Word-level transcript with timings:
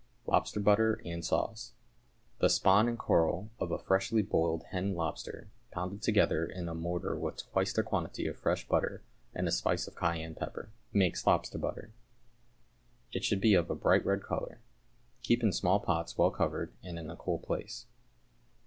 =Lobster 0.25 0.59
Butter, 0.59 0.99
and 1.05 1.23
Sauce.= 1.23 1.73
The 2.39 2.49
spawn 2.49 2.87
and 2.87 2.97
coral 2.97 3.51
of 3.59 3.69
a 3.71 3.77
freshly 3.77 4.23
boiled 4.23 4.63
hen 4.71 4.95
lobster, 4.95 5.51
pounded 5.71 6.01
together 6.01 6.43
in 6.43 6.67
a 6.67 6.73
mortar 6.73 7.15
with 7.15 7.47
twice 7.51 7.71
their 7.71 7.83
quantity 7.83 8.25
of 8.25 8.35
fresh 8.35 8.67
butter 8.67 9.03
and 9.35 9.47
a 9.47 9.51
spice 9.51 9.87
of 9.87 9.93
cayenne 9.93 10.33
pepper, 10.33 10.71
makes 10.91 11.27
lobster 11.27 11.59
butter. 11.59 11.93
It 13.11 13.23
should 13.23 13.41
be 13.41 13.53
of 13.53 13.69
a 13.69 13.75
bright 13.75 14.03
red 14.03 14.23
colour. 14.23 14.59
Keep 15.21 15.43
in 15.43 15.51
small 15.53 15.79
pots 15.79 16.17
well 16.17 16.31
covered, 16.31 16.73
and 16.81 16.97
in 16.97 17.07
a 17.11 17.15
cool 17.15 17.37
place. 17.37 17.85